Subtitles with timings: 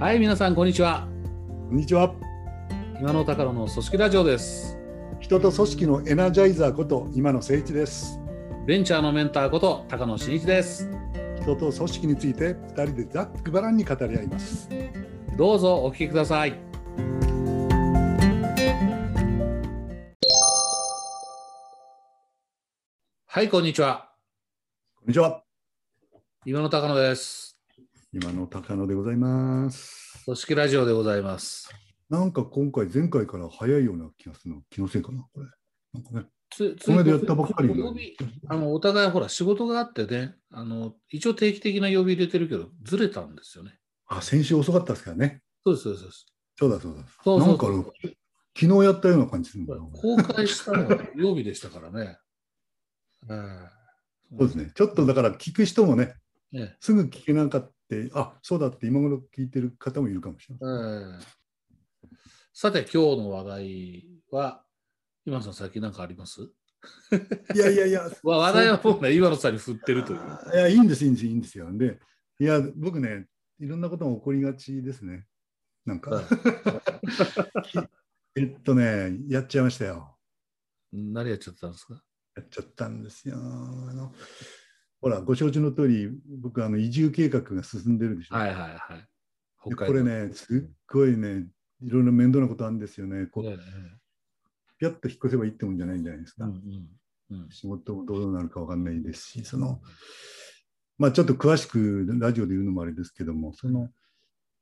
[0.00, 1.08] はい、皆さん、こんにちは。
[1.68, 2.14] こんにちは。
[3.00, 4.78] 今の高野の組織ラジオです。
[5.18, 8.20] 人と組織のエナジャイザーこと今野誠一です。
[8.64, 10.88] ベンチャーのメンターこと高野真一です。
[11.42, 14.68] 人と組織について二人でざっくばらんに語り合います。
[15.36, 16.56] どうぞお聞きください。
[23.26, 24.12] はい、こんにちは。
[24.94, 25.42] こんにちは。
[26.44, 27.47] 今の高野です。
[28.10, 30.24] 今野高野でございます。
[30.24, 31.68] 組織ラジオでございます。
[32.08, 34.62] なんか今回前回から早いような気がするの。
[34.70, 35.46] 気のせいかなこれ。
[35.92, 36.26] なんかね。
[36.50, 38.16] つつこの間やったばっかり
[38.48, 43.72] あのお互いほら仕事があってねあの一応定期的な曜日入れてるけどずれたんですよね。
[44.06, 45.42] あ、先週遅かったですからね。
[45.66, 46.26] そうですそうですそうです。
[46.56, 47.02] そうだそうだ。
[47.24, 47.66] そうそうなんか
[48.58, 49.82] 昨日やったような感じするんだな。
[49.82, 52.16] 公開したのが曜日でしたからね。
[53.28, 53.78] ええ
[54.38, 54.72] そうですね。
[54.74, 56.14] ちょっとだから聞く人もね、
[56.52, 57.68] ねすぐ聞けなかった。
[58.14, 60.72] あ、そうだって今頃聞いてる方もいるかもしれない。
[61.20, 61.28] ええ
[62.52, 64.64] さて今日の話題は
[65.24, 66.40] 今野さん先なんかあります？
[67.54, 70.20] いやいやいや、 わ話題はもうね今野さんに振ってるという。
[70.54, 71.68] いや、いいんです、いいんです、いいんですよ。
[71.76, 71.98] で、
[72.40, 73.26] いや、僕ね、
[73.58, 75.26] いろんなことが起こりがちですね。
[75.86, 76.20] なんか、
[78.36, 80.18] えっとね、やっちゃいましたよ。
[80.92, 82.02] 何やっちゃったんですか？
[82.36, 83.36] やっちゃったんですよ。
[83.36, 83.38] あ
[83.94, 84.12] の
[85.00, 86.10] ほら、ご承知の通り、
[86.40, 88.34] 僕、あの移住計画が進んでるでしょ。
[88.34, 89.08] はいはいはい。
[89.74, 91.46] これね、すっごいね、
[91.82, 93.26] いろいろ面倒なことあるんですよね。
[93.26, 93.56] こうね
[94.78, 96.44] ピャッと引っ越せばいいってもんじゃないんじゃないですか。
[96.44, 96.60] うんうん
[97.30, 99.82] うん仕事もどうなるかわかんないですし、その、
[100.96, 103.90] まあちょっと詳しくラジオで言うのもあれですけども、その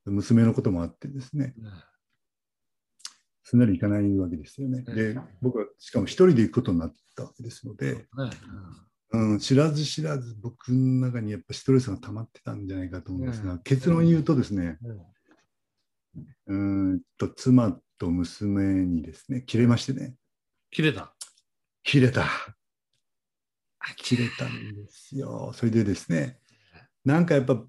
[0.04, 1.70] 娘のこともあってですね、ね
[3.44, 4.82] すんなりいかないわけですよね。
[4.82, 8.06] でうん、僕はしかも一人で行くことになったわけですので、ね
[9.16, 15.00] うん、知らず知らず僕の中にやっぱストレスが溜まってたんじゃないかと思うんですが、うん結論言うとですね、うん
[16.48, 20.14] うーんと妻と娘にですね、切れましてね、
[20.70, 21.14] 切れた。
[21.82, 22.26] 切れた。
[23.96, 25.52] 切れたんですよ。
[25.54, 26.38] それでですね、
[27.04, 27.62] なんかやっぱ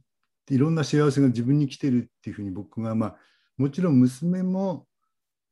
[0.49, 3.17] いろんな幸せが自分に来てるっていうふうに僕が、まあ、
[3.57, 4.87] もちろん娘も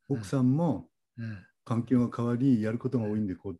[0.09, 3.59] 奥さんもうん環境が変わり、やることが多いんでこう、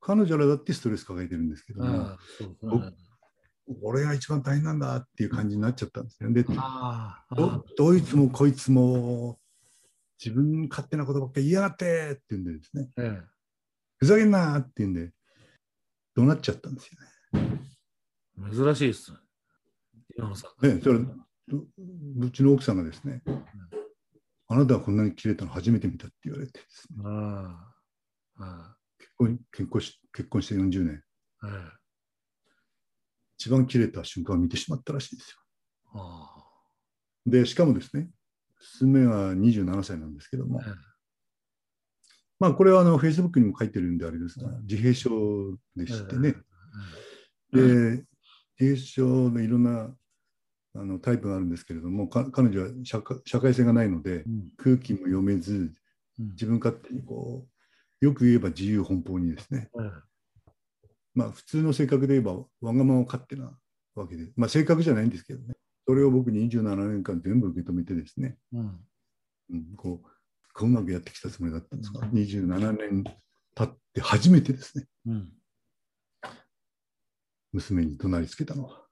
[0.00, 2.92] 彼女らだってストレス抱えてるんですけども、ああそう僕
[3.82, 6.32] 俺が一番大変なんだっていう感じになっちゃったんですよ。
[6.32, 9.38] で、どどいつもこいつも
[10.22, 13.20] 自分勝手なことばっかり言いやがってって言うんでですね、え
[13.98, 15.12] ふざけんなって言うんで、
[16.16, 16.90] 怒鳴っちゃったんです
[17.34, 17.60] よね。
[18.50, 19.18] え珍しいですね。
[20.16, 20.66] 今野さん。
[20.66, 21.06] ね、それう
[22.18, 23.22] うちの奥さんがですね、
[24.48, 27.72] あなたはこんなに切れたの初めて見たって言われてですね、あ
[28.40, 28.76] あ
[29.20, 31.02] 婚結婚し結婚して40年、
[33.38, 35.36] 一番切れた瞬間を見てしまったらしいですよ。
[35.94, 36.44] あ
[37.26, 38.08] で、しかもですね、
[38.80, 40.60] 娘は27歳なんですけども。
[42.38, 45.10] まあ、これはあの Facebook にも書いてるんであれですがう、自閉症
[45.76, 46.34] でしてね、
[47.54, 47.60] ええ。
[47.60, 48.06] で、自
[48.58, 49.94] 閉症のいろんな
[50.74, 54.50] あのタイプがあるんですけれども、か彼女は社会社会性がないので、うん。
[54.56, 55.74] 空気も読めず、
[56.18, 56.30] うん。
[56.30, 57.59] 自分勝手にこう、
[58.00, 60.10] よく言えば自由奔放にですね、ええ
[61.14, 63.56] まあ普通の性格で言えばわがまま勝手な
[63.94, 65.54] わけで、まあ性格じゃないんですけどね、
[65.86, 68.80] それを僕27年間全部受け止めてですね、うん。
[69.50, 70.08] うん、こう、
[70.54, 72.12] こううまくやってきたつもりだったんですが、うん。
[72.12, 73.04] 27年
[73.54, 75.32] 経って初めてですね、うん。
[77.52, 78.86] 娘に怒鳴りつけたのは。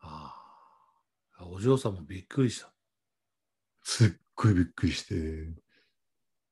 [0.00, 0.34] あ
[1.38, 1.46] あ。
[1.46, 2.70] お嬢さんもびっくりした。
[3.82, 5.48] すっごいびっくりして、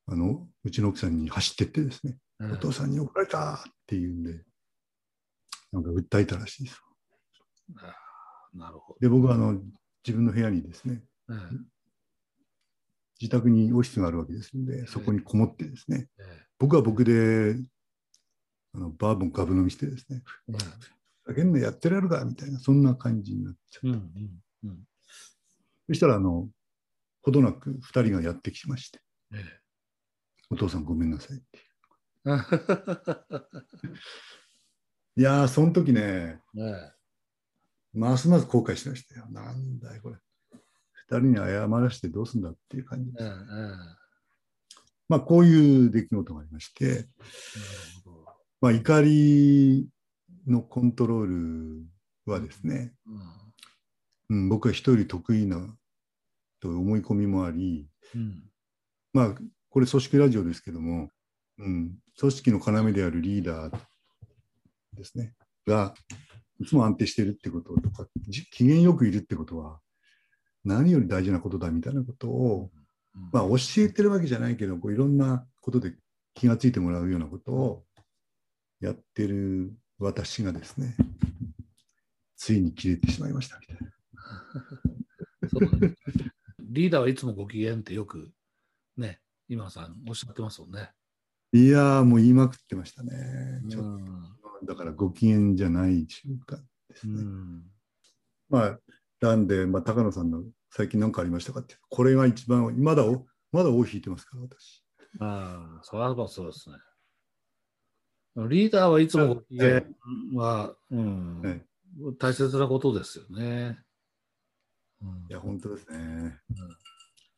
[0.08, 4.42] あの、うちの奥さんに走ってってですね、ええお父さんに怒られたって言うんで、
[5.72, 6.80] なんか訴えたらしいです。
[8.54, 9.54] なるほで、僕はあの、
[10.06, 11.34] 自分の部屋にですね、ど。
[11.34, 11.38] え
[13.20, 17.56] 自宅にオフィスがあるわけですので、そこにこもってですね、ええ僕は僕で、
[18.74, 20.56] あのバーボンガブ飲みしてですね、ええ
[21.24, 23.88] ふざけんなやってられるかみたいな、そんな感じになっちゃう。
[23.88, 24.84] うんうんうん。
[25.88, 26.48] そしたら、あの、
[27.22, 29.00] ほどなく2人がやってきまして、
[29.32, 29.60] え
[30.50, 31.58] お父さんごめんなさいって。
[32.26, 32.30] え
[35.20, 36.92] いやー、その時ね、ええ
[37.94, 39.26] ますます後悔しましたよ。
[39.30, 40.16] なんだいこれ。
[41.08, 43.24] 二人に謝らせてどうすんだっていう感じです。
[43.24, 43.98] ええええな
[45.08, 47.08] まあこういう出来事がありまして、
[48.60, 49.88] まあ怒り
[50.46, 51.86] のコントロール
[52.30, 52.92] はですね、
[54.28, 55.76] うんうん、僕は一人得意な
[56.60, 58.42] と思い込みもあり、うん
[59.12, 59.34] まあ
[59.76, 61.10] これ組織ラジオですけども、
[61.58, 63.78] うん、組織の要であるリーダー
[64.94, 65.34] ですね、
[65.66, 65.92] が
[66.58, 69.80] いつも安定しているってこととか、じ機嫌よくいるってことは、
[70.64, 72.70] 何より大事なことだみたいなことを、
[73.32, 75.92] まあ、教えてるわけじゃないけどこういろんなことで
[76.32, 77.84] 気がついてもらうようなことを
[78.80, 80.96] やってる私がですね
[82.38, 83.92] ついに切れてしまいましたみたいな。
[86.64, 88.32] リーダーはいつもご機嫌ってよく
[88.96, 90.90] ね、今さんおっしゃってますもんね。
[91.52, 93.12] いやーもう言いまくってましたね。
[93.70, 94.04] ちょっうん
[94.60, 96.58] とだからご機嫌じゃない瞬間
[96.88, 97.14] ですね。
[97.14, 97.62] うん
[98.48, 98.78] まあ
[99.20, 104.84] なんで、まあ、高野さんの最近何かありましたかってこれが一番まだおまだ尾を引いてますから私。
[105.18, 106.76] ああ、それはそうですね。
[108.48, 109.82] リーダーはいつもご機嫌
[110.34, 111.62] は、うんはい
[112.18, 113.78] 大切なことですよね。
[115.00, 116.38] うんいや本当ですね。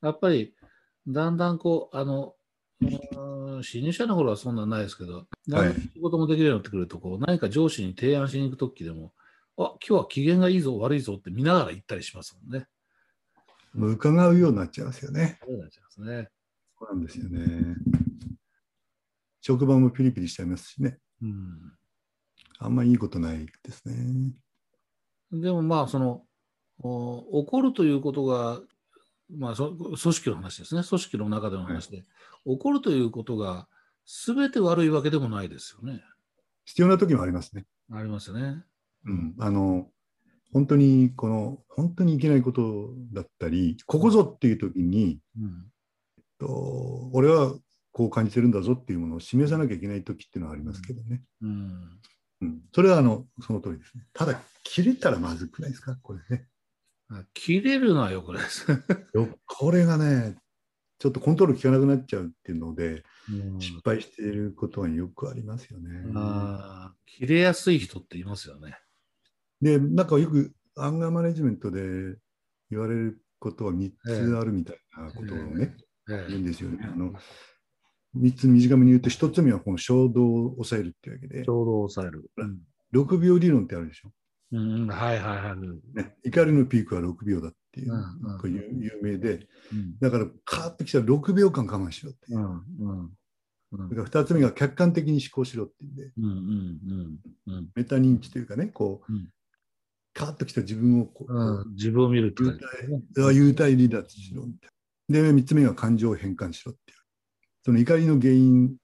[0.02, 0.54] やっぱり、
[1.06, 2.34] だんだんこう、あの、
[2.80, 9.12] うん新入社の頃はそんなんないですけど、何か仕事もできるようになってくると、こう何か上司に提案しに行くときでも、
[9.56, 12.68] あ今日は機嫌がいいぞ、悪いぞって見ながら行ったりしますもんね。
[13.74, 15.40] もう伺うようになっちゃいますよね。
[15.44, 16.28] そうなっちゃいますね。
[16.78, 17.76] そうなんですよね。
[19.40, 20.98] 職場もピリピリしちゃいますしね。
[21.22, 21.72] うん
[22.60, 24.32] あんまいいことないですね。
[25.32, 26.22] でもまあその
[26.80, 28.60] お怒るということが、
[29.36, 32.04] まあ、そ組織の話ですね組織の中での話で、
[32.44, 33.68] 怒るということが
[34.06, 36.02] 全て悪いわけでもないですよね。
[36.64, 37.66] 必要な時もありますね。
[37.92, 38.62] ありますよね。
[39.04, 39.88] うん、あの
[40.52, 45.64] 本当にこの本当にいけないことだったりここぞっていう時に、うん
[46.38, 47.52] と俺は
[47.90, 51.20] こう感じてるんだぞっていうものを示さなきゃいけない時っていうのはありますけどね。
[51.42, 52.00] うん
[52.42, 54.04] うん、それはあのその通りですね。
[54.12, 55.96] ただ切れたらまずくないですか？
[56.00, 56.46] これね。
[57.10, 58.66] あ切れるのは よくないです。
[59.14, 60.36] よこれがね
[60.98, 66.04] ちょっとコントロール効かなくなっちゃうっていうのでうん失敗していることはよくありますよね。
[66.14, 68.76] あー切れやすい人っていますよね。
[69.60, 72.16] で、なんかよくアンガーマネジメントで
[72.70, 75.76] 言われることは3つあるみたいなことをね、
[76.08, 76.78] え言うんですよね。
[76.82, 77.12] あの
[78.16, 82.30] 3つ短めに言うと、1つ目はこの衝動を抑えるっていうわけでち、ょうど抑える。
[82.36, 84.12] うん6秒理論ってあるでしょ。
[84.50, 85.52] うん、はいはいはい。
[85.52, 89.98] うんね、怒りのピークは6秒だっていう、うんうん有有名で、うん。
[90.00, 92.38] だからカーッときたら6秒間我慢しろっていう。
[92.38, 92.40] う。
[92.40, 92.48] んう
[92.92, 93.10] ん
[93.72, 93.88] うん。
[93.88, 99.28] それから2つ目が客観的に思考しろっていうんで、うんうんうんメタ認知というかね、こう、うん。
[100.14, 104.70] カーッときた自分をこう、うん自分を見るって幽体あ幽体離脱しろみたい
[105.08, 105.32] な。
[105.32, 106.98] で、3つ目が感情を変換しろっていう。
[107.64, 108.76] その怒りの原因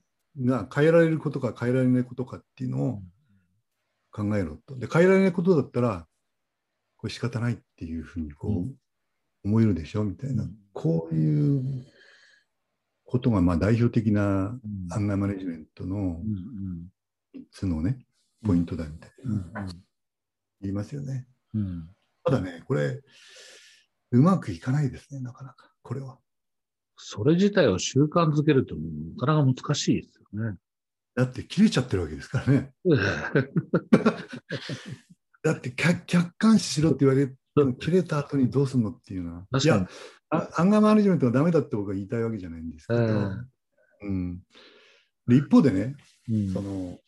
[0.43, 3.03] が変えられることか変えられないことかっていうのを
[4.15, 4.79] 考えろと。
[4.79, 6.07] で、変えられないことだったら、
[6.97, 8.75] これ仕方ないっていうふうにこう、うん
[9.47, 10.45] 思えるでしょみたいな。
[10.45, 11.85] うんこういう
[13.05, 16.89] ことがまあ代表的なうんアンガーマネジメントのうん
[17.37, 17.99] 3つのね、
[18.43, 19.67] ポイントだみたいうんな
[20.63, 21.27] 言いますよね。
[21.53, 21.91] うんうん
[22.25, 23.03] ただね、これ、
[24.13, 26.19] うまくいかないですね、なかなか、これは。
[26.97, 30.57] それ自体を習慣づけるとなかなか難しいですよね。
[31.15, 32.73] だって切れちゃってるわけですからね。
[35.43, 39.47] だって客客観視しろって言われても、切れた後にどうするのっていうのは。
[39.63, 39.87] いや
[40.31, 44.43] あ、アンガーマネジメントはダメだって僕は言いたいわけじゃないんですけど、ええうん、
[45.27, 45.97] で一方でね、
[46.29, 46.53] うん。
[46.53, 46.99] その、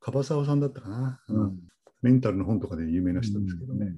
[0.00, 1.58] 樺沢さんだったかな、うん。
[2.02, 3.96] メンタルの本とかで有名な人ですけどね、うん。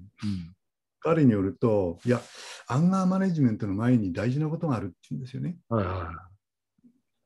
[1.01, 2.21] 彼によると、いや、
[2.67, 5.57] アンガーマネジメントの前に大事なことがあるって言うんですよね。
[5.69, 6.11] はいは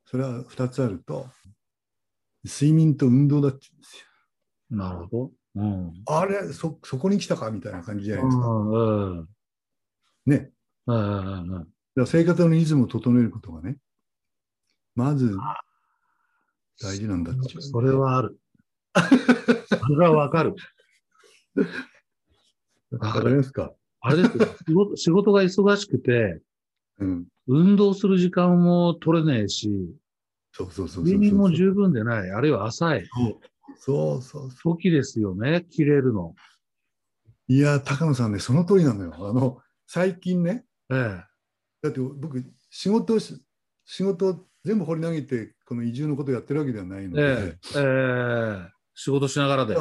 [0.07, 1.29] それは2つあると、
[2.45, 4.05] 睡眠と運動だって言うんですよ。
[4.73, 4.77] い。
[4.77, 5.63] なるほど。
[5.63, 5.93] うん。
[6.07, 8.47] あれそ、そこに来たかみたいな感じじゃないですか。
[8.47, 9.29] うんうん
[10.27, 10.51] ね。
[10.87, 11.69] うんうんうん
[12.07, 13.77] 生活のリズムを整えることがね、
[14.97, 15.39] まず
[16.83, 17.41] 大事なんだって。
[17.61, 18.37] それはある。
[19.69, 20.57] それはわかる。
[22.91, 23.73] わかりますか？
[24.01, 26.41] あれですよ仕事仕事が忙しくて、
[26.99, 27.27] うん。
[27.47, 29.71] 運動する時間も取れないし、
[30.57, 33.09] そうそうそう睡眠も十分でない、あるいは浅い
[33.77, 36.35] そうそうそ時ですよね、切れるの。
[37.49, 37.53] う。
[37.53, 39.15] いや、高野さんね、その通りなのよ。
[39.19, 39.59] あの、
[39.89, 41.25] 最近ね、ええ。
[41.83, 43.43] だって僕、仕事をし、
[43.85, 47.79] 仕事を全部放り投げて、この移住のことをやってるわけではないので、ええ。
[47.79, 48.73] ええ。
[48.95, 49.77] 仕事しながらで。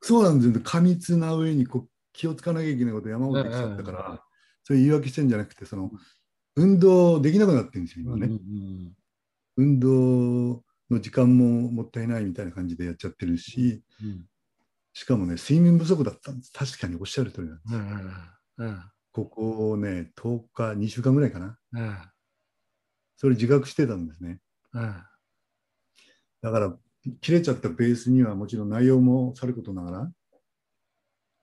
[0.00, 0.60] そうなんですよ。
[0.64, 4.20] 過密な上にこう気をつかなきゃいけないこと山ほどできちゃったから、ええ
[4.64, 5.92] それ言い訳してんじゃなくて、その、
[6.56, 8.26] 運動できなくなってるんですよ、今ね。
[8.26, 8.96] うんうん
[9.56, 14.26] 運動の時間ももったいないみたいな感じでやっちゃってるし、うん
[14.98, 16.50] しかもね、睡眠不足だったんです。
[16.50, 17.74] 確かにおっしゃる通りなんです。
[17.74, 18.82] うんうん
[19.12, 21.58] ここね、10日、2週間ぐらいかな。
[23.16, 24.40] それ自覚してたんですね。
[24.72, 25.02] うん
[26.40, 26.78] だから、
[27.20, 30.12] 切れちゃったベースにはもちろん内容もさることながら、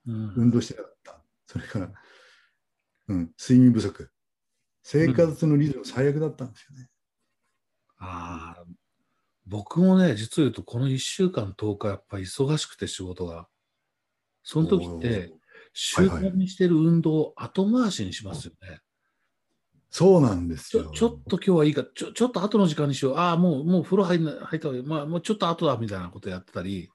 [0.08, 1.22] うん運動してなかった。
[1.46, 1.92] それから、
[3.10, 4.10] うん、睡眠不足。
[4.82, 6.90] 生活のリズム最悪だったんですよね。
[8.04, 8.66] ああ、
[9.48, 13.48] 僕もね、実を言うと、この1週間、10日、やっぱり忙しくて仕事が。
[14.44, 15.32] その時って、
[15.74, 18.80] 習慣にしてる運動を後回しにしますよね。
[19.90, 20.86] そうなんですよ。
[20.86, 23.18] ちょちょっと今日はいいか、ちょちょっと後の時間にしよう。
[23.18, 24.84] ああ、もう、もう風呂入んな入った方がいい。
[24.84, 26.90] まあ、もうちょっと後だみたいなことやってたり、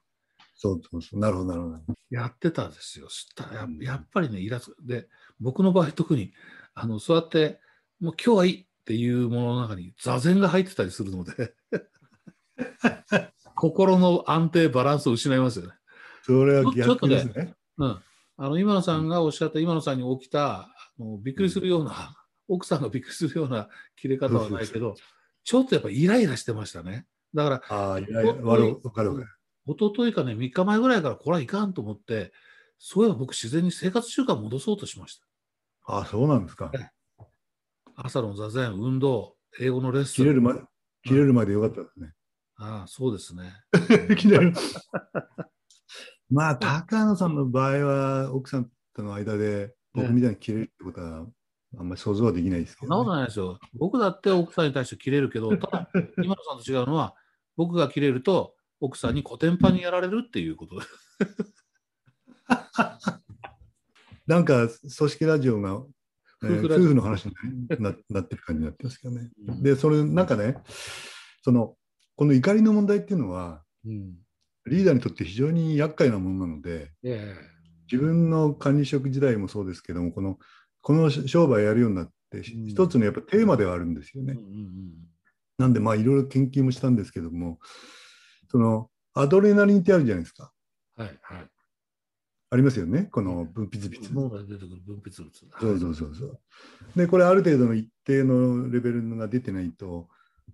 [0.55, 1.19] そうそうそう。
[1.19, 1.79] なるほど、なるほど。
[2.09, 3.07] やってたんですよ。
[3.09, 4.85] したらややっぱりね、イラつく。
[4.85, 5.07] で、
[5.39, 6.33] 僕の場合特に、
[6.73, 7.61] あの、そうやって、
[8.01, 11.53] もう今日はいいっていうものの中に座禅が入ってたりするので、
[13.53, 15.73] 心の安定、バランスを失いますよね。
[16.23, 17.55] それはちょちょっとね逆ですね。
[17.77, 17.99] うん。
[18.37, 22.17] あの、今野さんがおっしゃった、今野さんに起きた、あのびっくりするような、
[22.47, 24.95] 奥さんがびっくりするような切れ方はないけど、
[25.43, 27.05] ちょっとやっぱイライラしてましたね。
[27.35, 29.27] だから、ああ、いやいや、わかるわかるわかる。
[29.67, 32.33] 一昨日かね、3日前ぐらいからこれはいかんと思って、
[32.79, 35.27] そういえば僕自然に生活習慣戻そうとしました。
[35.85, 36.71] ああ、そうなんですか。
[38.01, 40.15] 朝の座禅、運動、英語のレッスン。
[40.15, 40.61] 切れるまで、
[41.03, 42.13] 切れるまでよかったですね。
[42.55, 43.51] ああ、そうですね。
[46.31, 51.27] まあ、高野さんの場合は、奥さんとの間で、僕みたいに切れるってことは、
[51.77, 53.19] あんまり想像はできないですけそんなことど、ね。
[53.19, 53.59] ないですよ。
[53.73, 55.89] 僕だって奥さんに対して切れるけど、 ただ、
[56.23, 57.15] 今野さんと違うのは、
[57.57, 60.89] 僕が切れると、奥さんにコテンパンにやられるっていうことです。
[64.25, 65.83] なんか、組織ラジオが、
[66.43, 67.33] えー夫婦の話に
[67.79, 69.29] な なってる感じになってますけどね。
[69.47, 70.57] うんで、それ、なんかね、
[71.41, 71.75] その、
[72.15, 74.17] この怒りの問題っていうのは、うん。
[74.65, 77.35] リーダーにとって非常に厄介なものなので、え
[77.91, 80.37] 自分の管理職時代もそうですけども、この
[80.81, 84.35] この商売やるようになって、うん一つのやっぱテーマではあるんですよね。
[84.37, 85.09] えうんうん
[85.57, 87.59] なんで、まあ、いろいろ研究もしたんですけども、
[88.49, 90.53] そのアドレナリンってあるじゃないですか。
[90.97, 91.05] うん。
[91.05, 91.47] はいはい。
[92.51, 94.13] ありますよね、この分泌物。
[94.13, 95.31] 脳内で出てくる分泌物。
[95.59, 96.39] そうそうそうそう。
[96.95, 100.07] で、これ、ある程度の一定のレベルが出てないと、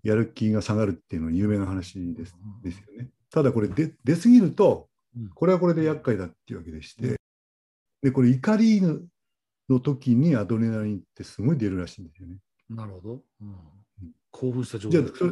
[0.03, 3.09] やる気が下がるっていうのは有名な話ですですよね。
[3.31, 7.15] ただ、これで、出すぎるとうん、これはこれで厄介だっていうわけでして、
[8.01, 8.81] で、これ、怒り
[9.69, 12.37] の時にアドレナリンってすごい出るらしいんですよね。
[12.69, 13.23] なるほど。
[13.41, 13.55] うん、
[14.31, 15.31] 興奮した状態じゃあそれ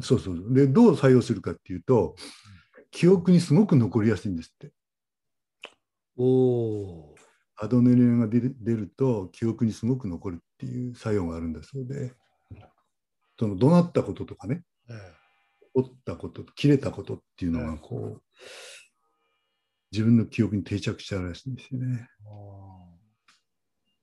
[0.00, 0.54] そうそうそう。
[0.54, 2.16] で、どう採用するかっていうと、
[2.90, 4.72] 記憶にすごく残りやすいんですって。
[6.22, 7.14] おお
[7.56, 12.12] アドレナリンが出る出ると、記憶にすごく残るっていう作用があるんだそうで、
[13.38, 14.94] その怒鳴ったこととかね、ー。
[14.94, 14.98] え
[15.74, 18.22] 折ったこと、切れたことっていうのが、こう、
[19.90, 22.08] 自分の記憶に定着しちゃうらしいんですよね。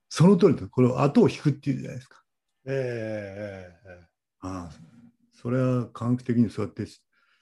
[0.09, 0.67] その通りだ。
[0.67, 2.23] これを後を引くっていうじゃないですか。
[2.65, 4.07] ーええええ
[4.41, 4.71] ああ、
[5.33, 6.85] それは科学的にそうやって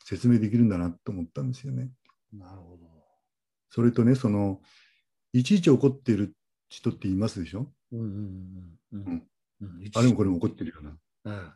[0.03, 1.89] 説明できるんだなと思ったんですよね。
[2.33, 2.86] えなるほど。
[3.69, 4.61] それとね、その、
[5.33, 6.35] いちいち怒っている
[6.69, 7.71] 人っていますでしょ？
[7.91, 8.19] うんうんうん
[8.93, 9.01] うん。
[9.07, 9.27] うん。
[9.61, 10.97] うんあれもこれも怒ってるよな。
[11.25, 11.51] え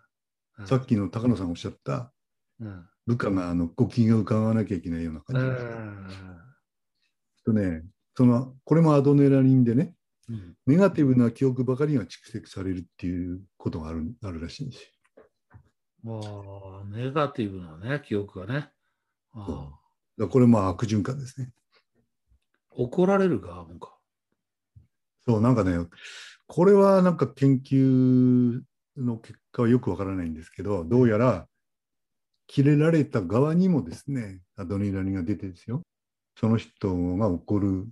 [0.64, 2.14] えさっきの高野さんおっしゃった
[2.60, 2.86] うん。
[3.06, 7.84] 部下があのご機嫌を伺わなきゃいけないようなえ感じです、えとね、
[8.16, 9.96] そのこれもアドネラリンでね、
[10.30, 10.56] うん。
[10.68, 14.90] ネガティブな記憶ばかりが蓄積されるっていうことがあるあるらしいんですよ。
[16.22, 18.70] ああ、ネガティブなね、記憶がね。
[19.34, 19.72] あ
[20.30, 21.54] これも悪循環ですね。
[22.72, 23.98] 怒られる側もか。
[25.26, 25.78] そう、なんかね、
[26.48, 28.62] これはなんか研究
[28.98, 31.48] の結果はよくわからないんですけど、どうやら、
[32.48, 35.84] 切れられた側にもですね、アドレナリンが出てですよ、
[36.38, 37.88] その人が怒る、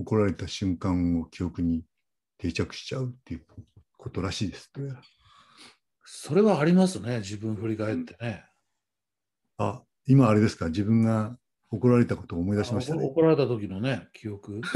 [0.00, 1.84] 怒られた瞬間を記憶に
[2.38, 3.46] 定着しちゃうっていう
[3.96, 4.72] ことらしいです。
[6.04, 8.44] それはありますね、自分振り返ってね。
[9.58, 11.38] あ、今あれですか、自分が
[11.72, 13.02] 怒られたことを思い出しましたね。
[13.02, 14.60] あ怒られた時のね、記憶。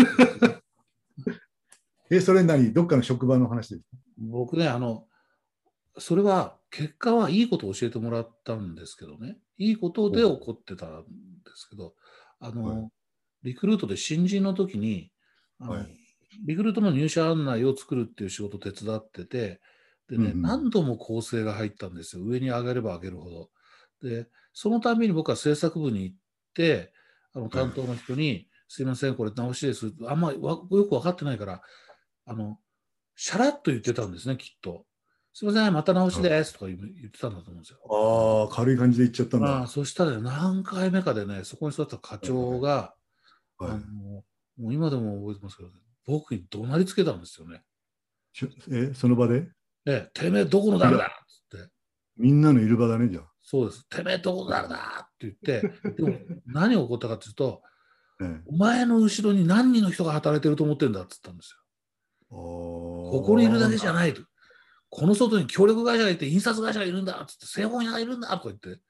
[2.11, 2.73] え、それ何？
[2.73, 3.87] どっかの職場の話ですか？
[4.19, 5.07] 僕ね、あの、
[5.99, 11.07] それは、結果はいいことを教えてもらったんですけどね、いいことで起こってたんで
[11.55, 11.95] すけど、
[12.41, 12.91] あの、はい
[13.43, 15.13] リクルートで新人の時に、
[15.61, 15.87] あのはい
[16.47, 19.61] リクルートの入社案内を作るっていう仕事を手伝ってて、
[20.09, 22.25] でね、うんうん何度も構成が入ったんですよ。
[22.25, 23.51] 上に上げれば上げるほど。
[24.03, 26.23] で、そのたびに僕は制作部に行って、
[27.35, 29.93] あの担当の人に、すいません、これ直しです。
[30.09, 31.63] あんまりわよく分かってないから、
[32.25, 32.59] あの、
[33.15, 34.85] しゃらっと言ってたんですね、きっと。
[35.33, 36.79] すいません、また直しですとか言っ
[37.11, 37.79] てたんだと思うんですよ。
[38.49, 39.59] ああ、軽い感じで言っちゃったんだ。
[39.59, 42.95] ああそしたらね、何回目かでね、そこに座った課長が、
[43.59, 44.25] はいあの
[44.59, 45.69] もう今でも覚えてますけど、
[46.07, 47.63] 僕に怒鳴りつけたんですよね。
[48.71, 49.49] え、その場で？
[49.87, 51.09] ええ、てめえどこの誰だっ
[51.51, 51.71] つって。
[52.17, 53.25] みんなのいる場だね、じゃあ。
[53.43, 53.87] そうです。
[53.89, 55.63] てめえどこの誰だ言って、
[55.97, 57.63] でも何が起こったかっていうと、
[58.21, 61.61] ええお前の後ろに何人の人が働いてると思ってんだっつったんですよ。
[62.31, 64.23] こここにいるだけじゃないと。
[64.89, 68.81] この外に協力会社がいて、印刷会社がいるんだっつって、製本屋がいるんだとか言って、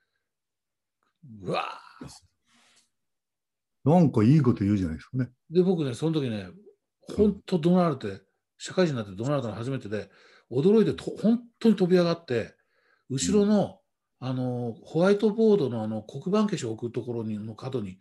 [1.42, 1.80] うわ
[3.84, 5.30] なんかいいこと言うじゃないですかね。
[5.50, 6.48] で、僕ね、その時ね、
[7.16, 8.20] 本当怒鳴られて、
[8.58, 10.10] 社会人になって怒鳴られたの初めてで、
[10.50, 12.54] 驚いてと、本当に飛び上がって、
[13.08, 13.78] 後ろの、
[14.18, 17.98] あの、ホワイトボードのあの黒板消しを置くところにの角に引っ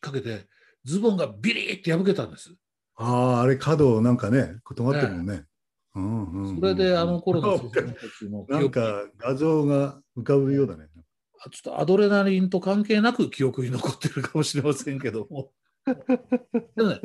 [0.00, 0.46] 掛けて、
[0.84, 2.54] ズボンがビリーって破けたんです。
[2.96, 5.44] ああ、あれ角なんかね、止ってるもんね。
[5.94, 7.70] うんうんうんそれで、あの頃の先
[8.20, 10.88] 生の記なん憶か画像が浮かぶようだね。
[11.40, 15.50] あちょっとアドレナリンと関係なく記憶に残ってるかもしれませんけども。
[16.76, 17.00] でもね、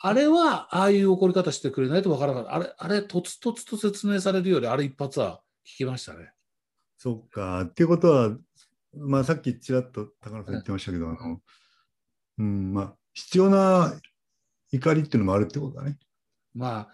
[0.00, 2.54] あれはああいう怒り方してくれないとわからなかった。
[2.54, 6.32] あれ、あれ、とつとつと説明されるより、あれ一発は聞きましたね。
[7.04, 7.60] そっか。
[7.60, 8.30] っていうことは、
[8.96, 11.38] まあさっきちらっと高野さん言ってましたけど、あの、
[12.38, 13.92] うん、まあ必要な
[14.72, 15.98] 怒りっていうのもあるってことだね。
[16.54, 16.88] まあ、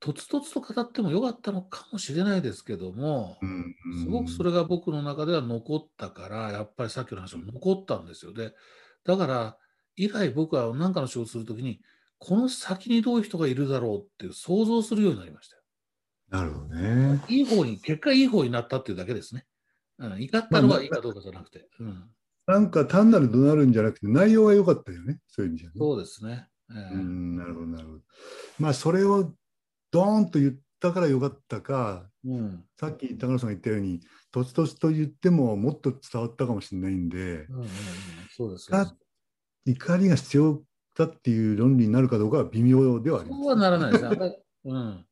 [0.00, 8.34] とつとつと語ってもよかったのかもしれないですけども、うんうんすごくそれが僕の中では残ったから、やっぱりさっきの話も残ったんですよ。
[8.34, 8.52] で、
[9.06, 9.56] だから、
[9.96, 11.80] 以来僕は何かの仕事をするときに、
[12.18, 15.62] この先にどういう人がいるだろうっていう想像するようになりましたよ。
[16.28, 17.24] なるほどね。
[17.28, 19.46] いい方に、結果いい方になったっていうだけですね。
[19.98, 21.68] うん、怒ったのはいいかどうかじゃなくて。
[21.80, 22.04] うん、
[22.46, 25.20] なんか単なる怒鳴るんじゃなくて内容が良かったよね。
[25.28, 25.74] そういう意味じゃね。
[25.76, 26.48] そうですね。
[26.70, 28.00] ええうん、なるほど、なるほど。
[28.58, 29.32] まあそれを
[29.90, 34.00] ドーンと言ったから良かったか、うんさっき高野さんが言ったように、
[34.32, 37.68] とつとつと言ってももっと伝わったかもしれないんで、うんうんうん、
[38.36, 38.92] そうですあ
[39.66, 40.62] 怒りが必要
[40.96, 43.42] だっていう論理になるかどうかは微妙ではあります。
[43.42, 44.16] そうはならないですね。
[44.16, 45.06] あうん、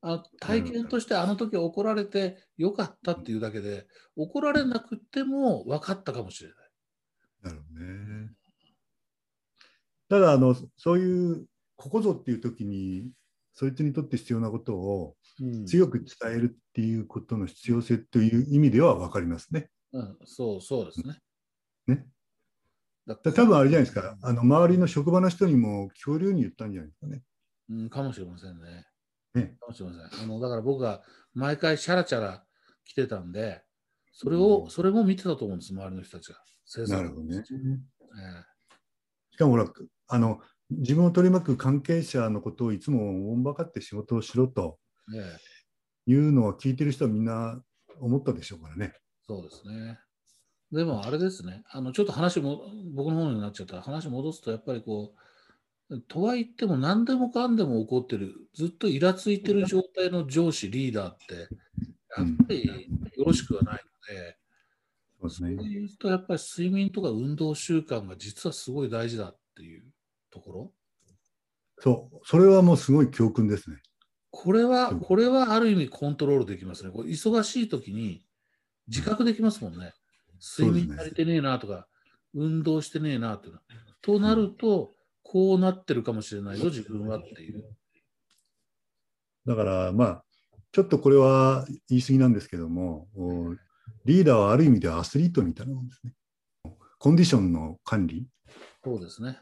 [0.00, 3.86] あ体験としてあの時怒られてよかったっていうだけで、
[4.16, 6.58] 怒られなくても分かったかもしれない。
[7.42, 8.30] なるほどね。
[10.08, 13.10] ただあの、そういう、ここぞっていう時に、
[13.54, 19.68] そいつにとって必要なことをうん強く伝えるっていうことの必要性という意味では分かりますね。
[19.92, 21.18] うん、そうそうですね。
[21.86, 22.06] ね
[23.06, 27.22] だだ多分あれじゃないですか、あの周りの職場の人にも恐竜に言ったんじゃないですかね。
[27.70, 28.86] うん、かもしれませんね。
[29.34, 30.24] ねかもしれません。
[30.24, 31.02] あのだから僕が
[31.34, 32.44] 毎回シャラチャラ
[32.84, 33.62] 来てたんで、
[34.12, 36.38] それを、うんそれも見てたと思うんです、周りの人たちが。
[36.64, 37.38] 制作なるほどね。
[37.38, 37.42] え
[39.32, 39.66] しかもほら、
[40.08, 44.78] あの自分を取り巻く関係者のことをいつもおんばかって仕事をしろと
[45.14, 47.62] えええいうのは聞いてる人はみんな
[48.00, 48.94] 思ったでしょうからね。
[49.26, 49.98] そうですね。
[50.72, 52.62] でもあれですね、あのちょっと話も、
[52.94, 55.18] 僕の方になっちゃった話戻すと、やっぱりこう、
[56.08, 61.48] とは言っても何でもかんでも起こってる、ずっとイラついてる状態の上司、リーダーって、やっ
[62.46, 64.38] ぱりよろしくはないので、
[65.20, 65.56] そうですね。
[65.56, 69.84] 言うと、やっぱり睡眠とか運動習慣が実はすごい大事だっていう
[70.30, 70.72] ところ。
[71.78, 73.78] そう、それはもうすごい教訓ですね。
[74.30, 76.90] これは、これはある意味コントロールできますね。
[76.90, 78.24] これ忙しい時に
[78.86, 79.92] 自覚できますもんね。
[80.58, 81.88] 睡眠足りてねえなとか、
[82.34, 83.64] 運動してねえなというのは。
[84.02, 84.94] となると、
[85.30, 87.62] こうなってるかもしれないよ、自分はっていう。
[89.44, 90.24] だからまあ、
[90.72, 93.54] ちょっとこれは言い過ぎなんですけども、お
[94.06, 96.14] リーダーはある意味ではアスリートみたいなもんですね。
[96.98, 98.26] コンディションの管理、
[98.82, 99.38] そうですね。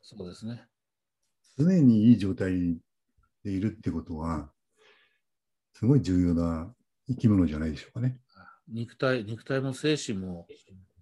[0.00, 0.66] そうですね。
[1.58, 2.78] 常にいい状態
[3.44, 4.50] でいるってことは、
[5.74, 6.74] すごい重要な
[7.08, 8.18] 生き物じゃないでしょうかね。
[8.68, 10.46] 肉体、肉体も精神も、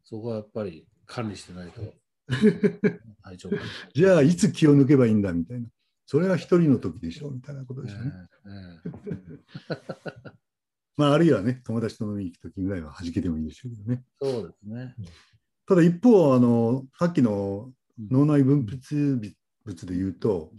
[0.03, 2.02] そこはやっぱり管理してないと。
[3.23, 5.67] 体調管理じゃあ、いつ気を抜けばいいんだみたいな。
[6.07, 8.13] それは一人の時でしょみたいなことでしょうね。
[8.47, 9.19] えええ
[9.71, 10.43] え
[10.97, 14.05] まあ、あるいはね、友達と飲みに行く時ぐらいは弾けてもいいでしょうけどね。
[14.21, 14.95] そうですね。
[15.67, 17.73] ただ一方、あのさっきの
[18.11, 19.33] 脳内分泌
[19.65, 20.53] 物で言うと、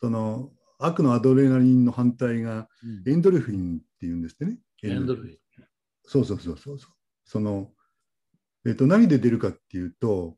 [0.00, 2.68] その悪のアドレナリンの反対が
[3.06, 4.58] うんエンドルフィンっていうんですってね。
[4.82, 5.38] エンドルフィン。
[6.04, 6.90] そうそうそうそうそう。
[7.24, 7.70] その、
[8.66, 10.34] えっと、何で出るかっていうと、うん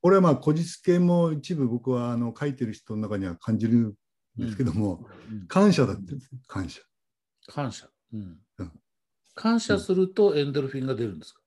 [0.00, 3.94] これはまあ、こじつけも一部僕はあの書いてる人の中には感じるん
[4.36, 5.46] ですけども、うん。
[5.46, 6.14] 感謝だって
[6.48, 6.80] 感謝。
[7.46, 8.38] 感謝、うん。
[8.58, 8.72] うん。
[9.34, 11.40] 感謝するとエンドルフィンが出るんですか、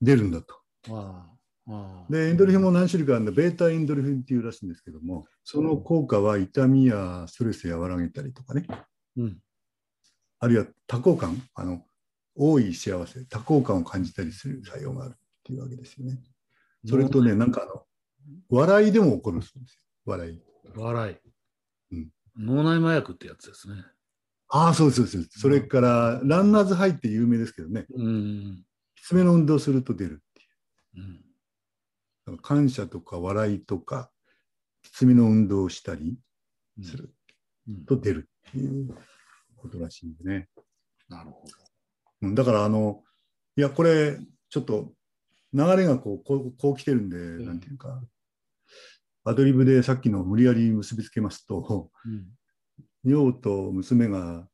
[0.00, 0.54] 出るんだと。
[0.90, 1.28] あ
[1.68, 1.72] あ。
[1.72, 2.12] ああ。
[2.12, 8.66] で、エンドルフィンも何種類かあるんで、ベータエンドルフィンっていうらしいんですけども、その効果は痛みやストレス和らげたりとかね、
[9.16, 9.38] うん。
[10.38, 11.84] あるいは多幸感、あの
[12.34, 16.18] 多い幸せ、多幸感を感じたりする作用があるっていうわけですよね。
[16.84, 17.82] それとね、なんかあの、
[18.48, 19.80] 笑いでも起こるそうですよ。
[20.04, 20.42] 笑い。
[20.74, 21.16] 笑い、
[21.96, 23.82] うん脳内麻薬ってやつですね。
[24.48, 25.40] ああ、そうですそうです。
[25.40, 30.42] それから、ランナーズハイって有名ですけどね、うんきつめの運動すると出るって
[31.00, 31.04] いう。
[31.04, 34.10] うん感謝とか笑いとか、
[34.82, 36.18] きつめの運動をしたり
[36.82, 37.14] する。
[37.68, 38.96] うんと出るっていう
[39.56, 40.48] ことらしいんでね。
[41.08, 41.52] なるほど。
[42.22, 43.02] うんだから、あの、
[43.56, 44.18] いや、これ、
[44.50, 44.92] ちょっと
[45.56, 48.02] 流れがこう、こうこう来てるんで、んなんていうか、
[49.24, 52.26] アドリブでさっきの無理やり結びつけますと、うん
[53.04, 54.48] 女房と娘が、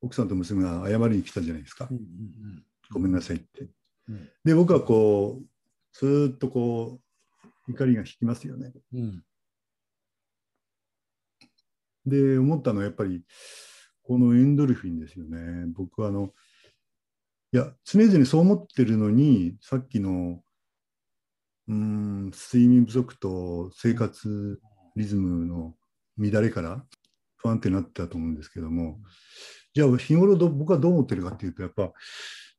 [0.00, 1.94] 奥さんと娘が謝りに来たじゃないですかう。
[1.94, 3.68] んうんごめんなさいって。
[4.08, 5.46] うんで、僕はこう、
[5.92, 7.00] ずーっとこ
[7.66, 8.72] う、怒りが引きますよね。
[8.92, 9.24] うん
[12.04, 13.24] で、思ったのはやっぱり、
[14.02, 15.66] このエンドルフィンですよね。
[15.74, 16.32] 僕はあの、
[17.56, 20.42] いや、常々そう思ってるのに、さっきの、
[21.68, 24.60] うーん、睡眠不足と生活
[24.94, 25.74] リズムの
[26.18, 26.84] 乱れから
[27.38, 28.98] 不安定になってたと思うんですけども、
[29.72, 31.94] じゃあ日頃ど僕はどう思ってるかっていうと、やっぱ、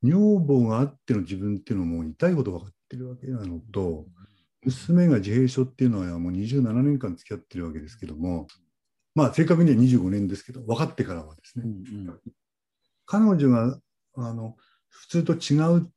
[0.01, 4.07] 女房があっての自分っていうのも痛いこと分かってるわけなのと、
[4.63, 8.47] 娘が自閉症っていうのはもう27年間付き合ってるわけですけども、
[9.13, 12.19] まあ正確には25年ですけど、分かってからはですうね、ん。
[13.05, 13.79] 彼女が
[14.15, 14.55] あの
[14.89, 15.89] 普通と違うっ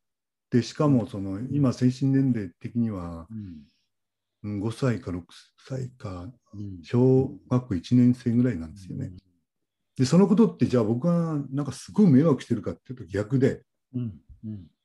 [0.51, 3.39] て、しかもその今、精神年齢的にはうん
[4.43, 5.23] うん5歳か6
[5.69, 6.27] 歳か、
[6.83, 9.13] 小学校1年生ぐらいなんですよね。
[9.97, 13.63] で、そのことって、じゃあ僕がなんかすごい迷惑してるかっていうと逆で、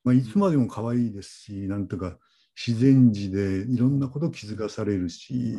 [0.04, 2.18] まあ、いつまでも可愛いですし、なんとか
[2.54, 5.56] 自然児でいろんなこと気づかされるし、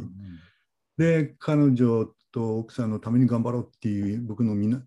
[0.98, 4.84] で、彼女と奥さんのために頑張ろうっていう僕のみな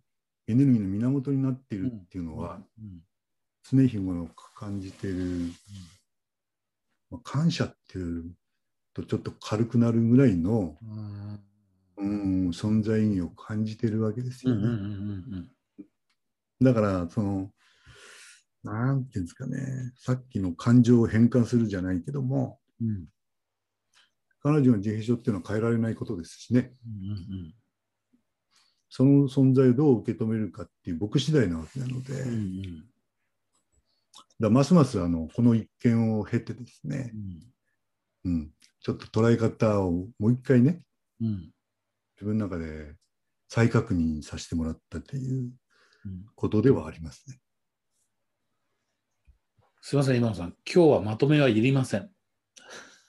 [0.47, 3.01] エネルギーの源になっているっていうのは、うん
[3.73, 5.53] 常日頃感じている、
[7.11, 8.33] まあ、感謝っていう
[8.95, 11.41] とちょっと軽くなるぐらいの、うん。
[11.99, 15.49] うん、存在意義を感じているわけですようんうんうんね。
[15.79, 16.65] うん。
[16.65, 17.51] だから、その、
[18.65, 19.59] なんていうんですかね、
[19.97, 23.07] さっきの感情を変換するじゃないけども、うん。
[24.43, 27.55] 彼女の自閉症っていうのは変えられないことですしね、うん。
[28.89, 32.85] その存在をどう受け止めるかっていう僕次第なわけなので、うんうん
[34.41, 37.13] だますますあのこの一件を経てですね
[38.25, 38.51] う、んうん、
[38.81, 40.83] ちょっと捉え方をもう一回ね、
[41.21, 41.51] うん
[42.17, 42.95] 自分の中で
[43.49, 45.51] 再確認させてもらったという
[46.05, 47.39] うんことではありますね。
[49.81, 52.11] すいません、今野さん、今日はまとめはいりません。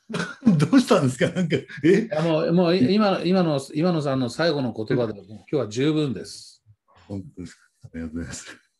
[0.58, 1.30] どうしたんですか？
[1.30, 2.10] なんか、え？
[2.13, 6.63] あのもう今の今の今野さんの最後の言葉でもう今日は十分です。
[7.08, 7.62] 本当ですか？
[7.84, 8.70] ありがとうございます。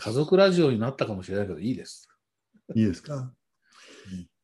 [0.00, 2.08] 家族ラジオになったかもしれないけど、いいです。
[2.74, 3.36] いいですか、うん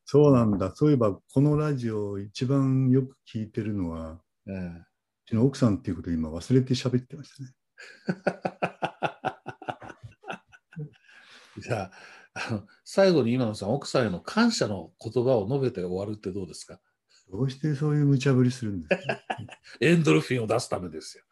[0.08, 0.72] そうなんだ。
[0.72, 4.86] そういえば、このラジオ一番よく聞いてるのは、ええう
[5.30, 7.50] ちの奥さんっていうことを今忘れて喋ってましたね。
[11.58, 11.90] じゃ
[12.34, 16.78] ああの、最後に今野さん、奥さんへの感謝の言葉を述べて終わるってどうですか？
[17.32, 19.20] どうしてそういう無茶ぶりするんですか？
[19.80, 21.24] エンドルフィンを出すためですよ。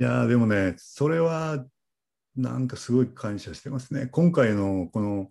[0.00, 1.64] いやーでもね、それは
[2.34, 4.08] なんかすごい感謝してますね。
[4.08, 5.28] 今回のこの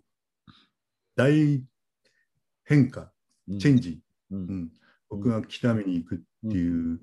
[1.16, 1.62] 大
[2.64, 3.12] 変化、
[3.60, 4.00] チェンジ、
[4.30, 4.42] ううん。
[4.62, 4.70] ん。
[5.10, 6.98] 僕が北見に行くっていう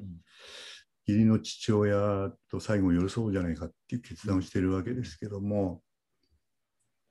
[1.08, 5.84] 義理の父親と最後寄り添うじゃないかっていう決断をしているわけですけども、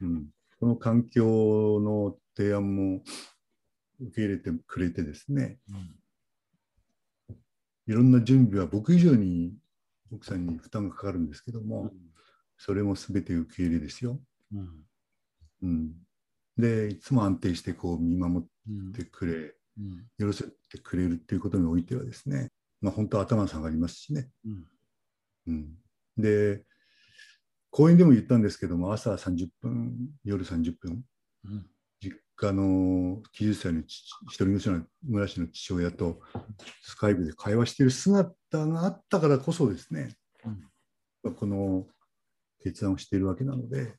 [0.00, 0.26] うん、
[0.58, 3.02] その環境の提案も
[4.00, 5.58] 受け入れてくれてですね、
[7.86, 9.54] いろんな準備は僕以上に
[10.12, 11.90] 奥さんに負担がかかるんですけども、
[12.58, 14.20] それも全て受け入れですよ。
[14.52, 14.68] うん。
[15.62, 15.92] うん、
[16.56, 20.04] で、いつも安定してこう見守うんってくれ、うん。
[20.18, 24.28] 寄り添ってくれるっていうことにおいてはですね、まあ、本当頭下がりますしね。
[24.44, 24.64] うん。
[25.46, 25.74] うん、
[26.16, 26.64] で、
[27.70, 31.04] 講演でも言ったんですけども、朝30分、夜30分、
[32.40, 36.20] うん実家の90歳の父一人暮らしの父親と
[36.82, 38.32] スカイプで会話している姿
[38.66, 40.16] があったからこそですね、
[41.22, 41.86] この
[42.62, 43.94] 決断をしているわけなので、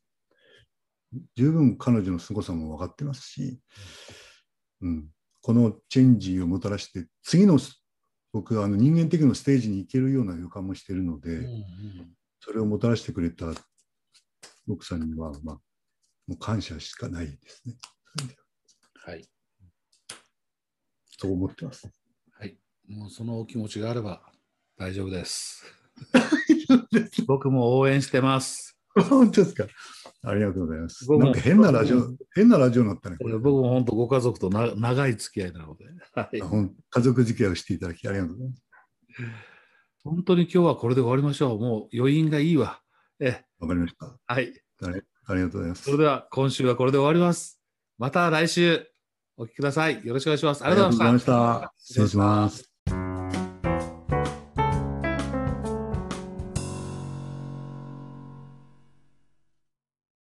[1.36, 3.60] 十分彼女の凄さも分かってますし、
[4.82, 5.10] うん、
[5.42, 7.60] このチェンジをもたらして、次の
[8.34, 11.64] 僕はあの人間的なステージに行けるような予感もしているので、うんうん。
[12.40, 13.48] それをもたらしてくれた
[14.68, 15.56] 奥さんには、まあ、
[16.28, 17.76] もう感謝しかないですね。
[19.06, 19.26] ははい。
[21.18, 21.90] そう思ってます。
[22.32, 22.58] はい。
[22.88, 24.22] もうそのお気持ちがあれば
[24.78, 25.66] 大丈夫です。
[27.28, 28.78] 僕も応援してます。
[28.94, 29.68] 本当ですか？
[30.24, 31.10] ありがとうございます。
[31.10, 33.18] なんか変なラジオ、変なラジオになったね。
[33.18, 38.64] これ僕も本当ご家族とな長い付き合いなので、はいあ、ほん家族付き合いをしていただきありがとうございます。
[40.04, 41.60] 本当に今日はこれで終わりましょう。
[41.60, 42.82] もう余韻がいいわ。
[43.20, 44.18] え、わかりました。
[44.26, 44.52] はい。
[44.82, 45.84] ありがとうございます。
[45.84, 47.61] それでは今週はこれで終わります。
[48.02, 48.84] また来週
[49.38, 50.04] お聞きください。
[50.04, 50.66] よろしくお願いします。
[50.66, 51.32] ありがとうございました。
[51.32, 52.71] した失礼します。